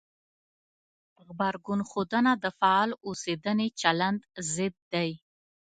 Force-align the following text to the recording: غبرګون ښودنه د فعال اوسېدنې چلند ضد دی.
غبرګون 1.25 1.79
ښودنه 1.89 2.31
د 2.43 2.45
فعال 2.59 2.91
اوسېدنې 3.07 3.67
چلند 3.81 4.19
ضد 4.53 4.75
دی. 4.93 5.11